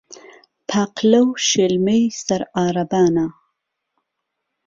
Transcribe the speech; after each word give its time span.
پاقلە 0.69 1.21
و 1.27 1.29
شێلمەی 1.49 2.05
سەر 2.25 2.41
عارەبانە 2.57 3.27